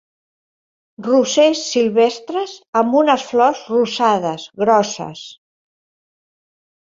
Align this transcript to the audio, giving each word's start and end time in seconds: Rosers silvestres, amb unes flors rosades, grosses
Rosers 1.07 1.59
silvestres, 1.73 2.55
amb 2.81 2.97
unes 3.01 3.25
flors 3.33 3.61
rosades, 3.75 4.45
grosses 4.63 5.21